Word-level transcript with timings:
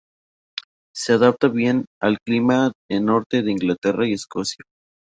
Se 0.95 1.13
adapta 1.13 1.47
bien 1.47 1.85
al 2.01 2.17
clima 2.25 2.71
en 2.89 3.05
norte 3.05 3.43
de 3.43 3.51
Inglaterra 3.51 4.07
y 4.07 4.13
Escocia. 4.13 4.65